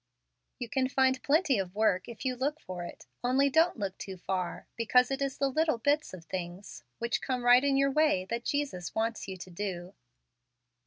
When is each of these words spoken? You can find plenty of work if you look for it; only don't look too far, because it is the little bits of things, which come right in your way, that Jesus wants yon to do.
You 0.57 0.67
can 0.67 0.89
find 0.89 1.21
plenty 1.21 1.59
of 1.59 1.75
work 1.75 2.09
if 2.09 2.25
you 2.25 2.35
look 2.35 2.59
for 2.59 2.83
it; 2.83 3.05
only 3.23 3.51
don't 3.51 3.77
look 3.77 3.99
too 3.99 4.17
far, 4.17 4.65
because 4.75 5.11
it 5.11 5.21
is 5.21 5.37
the 5.37 5.47
little 5.47 5.77
bits 5.77 6.11
of 6.11 6.25
things, 6.25 6.83
which 6.97 7.21
come 7.21 7.43
right 7.43 7.63
in 7.63 7.77
your 7.77 7.91
way, 7.91 8.25
that 8.31 8.43
Jesus 8.45 8.95
wants 8.95 9.27
yon 9.27 9.37
to 9.37 9.51
do. 9.51 9.93